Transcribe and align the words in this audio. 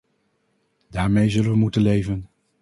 Daarmee 0.89 1.29
zullen 1.29 1.51
we 1.51 1.57
moeten 1.57 1.81
leven. 1.81 2.27